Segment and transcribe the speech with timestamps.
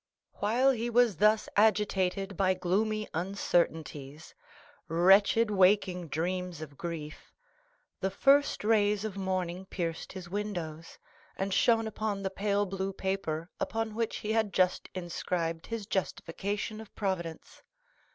[0.39, 9.15] While he was thus agitated by gloomy uncertainties,—wretched waking dreams of grief,—the first rays of
[9.15, 10.97] morning pierced his windows,
[11.37, 16.81] and shone upon the pale blue paper on which he had just inscribed his justification
[16.81, 17.61] of Providence.